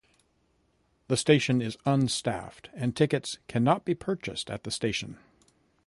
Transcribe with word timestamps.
The 1.09 1.15
station 1.15 1.61
is 1.61 1.77
unstaffed 1.85 2.69
and 2.73 2.95
tickets 2.95 3.37
cannot 3.47 3.85
be 3.85 3.93
purchased 3.93 4.49
at 4.49 4.63
the 4.63 4.71
station. 4.71 5.19